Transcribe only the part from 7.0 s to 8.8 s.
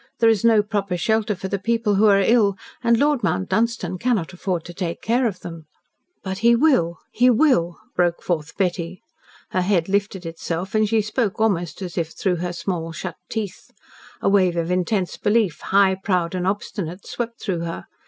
he WILL," broke forth